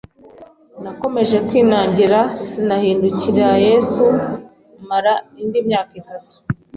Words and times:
Nakomeje 0.83 1.37
kwinangira, 1.47 2.19
sinahindukirira 2.45 3.49
Yesu 3.67 4.03
mara 4.87 5.13
indi 5.41 5.59
myaka 5.67 5.93
itatu. 6.01 6.35